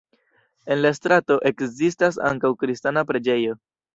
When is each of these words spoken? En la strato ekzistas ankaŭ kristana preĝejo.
En 0.75 0.79
la 0.83 0.91
strato 0.99 1.37
ekzistas 1.51 2.19
ankaŭ 2.31 2.53
kristana 2.65 3.07
preĝejo. 3.13 3.55